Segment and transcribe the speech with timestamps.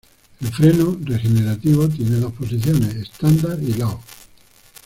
[0.39, 3.99] El freno regenerativo tiene dos posiciones: Standard y Low.